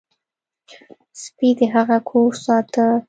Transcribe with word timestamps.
سپي 1.21 1.49
د 1.57 1.59
هغه 1.73 1.97
کور 2.09 2.31
ساته. 2.45 2.85